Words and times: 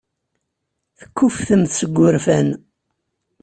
Tekkufftem 0.97 1.63
seg 1.67 1.91
wurfan. 1.95 2.49